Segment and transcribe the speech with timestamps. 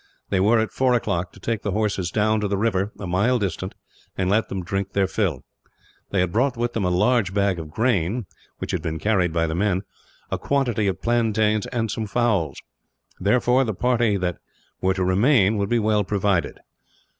[0.29, 3.37] They were, at four o'clock, to take the horses down to the river, a mile
[3.37, 3.75] distant,
[4.17, 5.43] and let them drink their fill.
[6.09, 8.25] They had brought with them a large bag of grain
[8.57, 9.83] which had been carried by the men
[10.31, 12.59] a quantity of plantains, and some fowls.
[13.19, 14.39] Therefore, the party that
[14.81, 16.57] were to remain would be well provided.